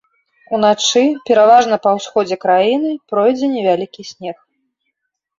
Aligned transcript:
Уначы 0.57 1.01
пераважна 1.29 1.75
па 1.83 1.91
ўсходзе 1.97 2.37
краіны 2.45 2.93
пройдзе 3.11 3.49
невялікі 3.55 4.01
снег. 4.13 4.37